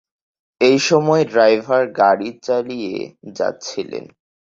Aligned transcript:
এই 0.61 0.77
সময়ে 0.79 1.23
ড্রাইভার 1.25 1.83
গাড়ি 1.99 2.29
চালিয়ে 2.43 2.93
যাচ্ছিলেন। 3.33 4.05